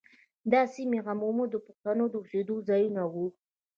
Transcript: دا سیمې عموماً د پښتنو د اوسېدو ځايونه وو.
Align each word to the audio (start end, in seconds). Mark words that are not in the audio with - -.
دا 0.51 0.61
سیمې 0.75 0.99
عموماً 1.09 1.43
د 1.49 1.55
پښتنو 1.65 2.03
د 2.09 2.13
اوسېدو 2.21 2.55
ځايونه 2.67 3.03
وو. 3.13 3.25